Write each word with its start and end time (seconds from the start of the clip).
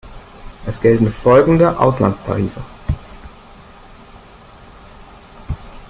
Es 0.65 0.81
gelten 0.81 1.13
folgende 1.13 1.77
Auslandstarife. 1.79 2.59